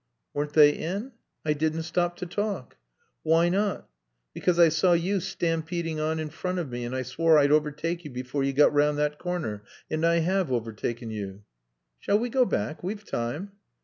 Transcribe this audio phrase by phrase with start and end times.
[0.33, 1.11] "Weren't they in?"
[1.45, 2.75] "I didn't stop to ask."
[3.21, 3.87] "Why not?"
[4.33, 8.03] "Because I saw you stampeding on in front of me, and I swore I'd overtake
[8.03, 9.61] you before you got round that corner.
[9.91, 11.43] And I have overtaken you."
[11.99, 12.81] "Shall we go back?
[12.81, 13.51] We've time."